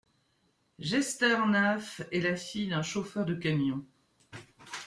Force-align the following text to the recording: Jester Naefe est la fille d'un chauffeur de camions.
Jester 0.79 1.37
Naefe 1.47 2.01
est 2.11 2.21
la 2.21 2.35
fille 2.35 2.67
d'un 2.69 2.81
chauffeur 2.81 3.23
de 3.23 3.35
camions. 3.35 3.85